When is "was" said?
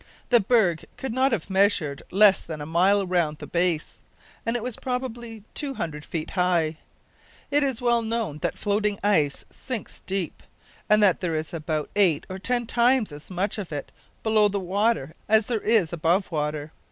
4.63-4.75